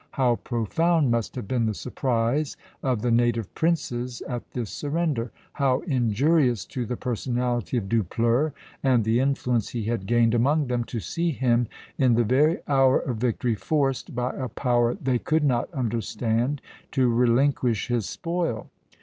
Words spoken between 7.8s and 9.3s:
Dupleix and the